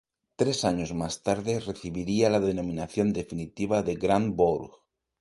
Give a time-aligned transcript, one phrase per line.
[0.35, 4.81] Tres años más tarde recibiría la denominación definitiva de Grand Bourg.